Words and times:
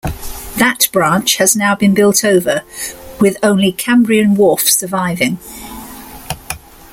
That 0.57 0.89
branch 0.91 1.35
has 1.37 1.55
now 1.55 1.75
been 1.75 1.93
built 1.93 2.25
over, 2.25 2.63
with 3.19 3.37
only 3.43 3.71
Cambrian 3.71 4.33
Wharf 4.33 4.61
surviving. 4.67 5.37